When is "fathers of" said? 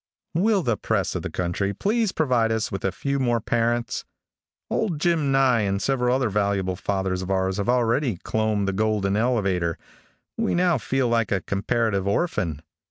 6.75-7.29